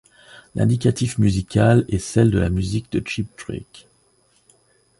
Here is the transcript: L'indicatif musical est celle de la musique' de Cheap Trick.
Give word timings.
L'indicatif 0.55 1.19
musical 1.19 1.85
est 1.87 1.99
celle 1.99 2.31
de 2.31 2.39
la 2.39 2.49
musique' 2.49 2.91
de 2.91 3.03
Cheap 3.07 3.35
Trick. 3.37 3.87